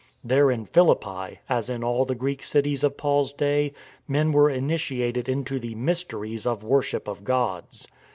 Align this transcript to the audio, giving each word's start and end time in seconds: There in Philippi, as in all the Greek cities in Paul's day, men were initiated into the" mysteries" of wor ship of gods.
There 0.23 0.49
in 0.49 0.65
Philippi, 0.65 1.41
as 1.47 1.69
in 1.69 1.83
all 1.83 2.05
the 2.05 2.15
Greek 2.15 2.41
cities 2.41 2.83
in 2.83 2.89
Paul's 2.89 3.33
day, 3.33 3.71
men 4.07 4.31
were 4.31 4.49
initiated 4.49 5.29
into 5.29 5.59
the" 5.59 5.75
mysteries" 5.75 6.47
of 6.47 6.63
wor 6.63 6.81
ship 6.81 7.07
of 7.07 7.23
gods. 7.23 7.87